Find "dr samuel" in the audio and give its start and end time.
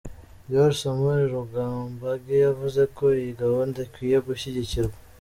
0.51-1.21